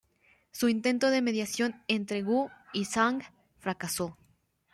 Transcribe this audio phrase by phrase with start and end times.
[0.51, 3.21] Su intento de mediación entre Wu y Zhang
[3.59, 4.17] fracasó.